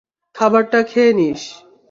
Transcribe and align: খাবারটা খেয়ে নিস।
খাবারটা 0.35 0.79
খেয়ে 0.83 1.11
নিস। 1.13 1.41